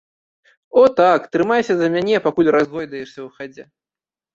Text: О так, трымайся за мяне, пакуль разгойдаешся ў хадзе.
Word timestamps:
О 0.69 0.85
так, 1.01 1.29
трымайся 1.37 1.73
за 1.85 1.93
мяне, 1.99 2.15
пакуль 2.27 2.53
разгойдаешся 2.59 3.15
ў 3.15 3.29
хадзе. 3.41 3.73